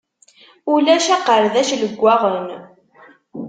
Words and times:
Ulac 0.73 1.05
aqerdac 1.15 1.69
leggaɣen. 1.81 2.47